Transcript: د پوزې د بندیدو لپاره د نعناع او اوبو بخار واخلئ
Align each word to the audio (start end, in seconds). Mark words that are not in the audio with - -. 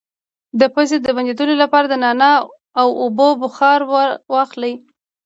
د 0.59 0.61
پوزې 0.73 0.97
د 1.01 1.07
بندیدو 1.15 1.59
لپاره 1.63 1.85
د 1.89 1.95
نعناع 2.03 2.35
او 2.81 2.87
اوبو 3.03 3.27
بخار 3.43 3.79
واخلئ 4.33 4.73